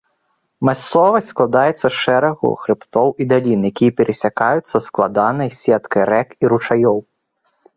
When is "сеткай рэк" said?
5.61-6.29